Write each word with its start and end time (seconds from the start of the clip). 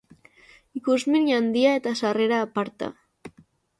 Ikusmin 0.79 1.29
handia 1.39 1.75
eta 1.81 1.95
sarrera 2.01 2.41
aparta. 2.47 2.89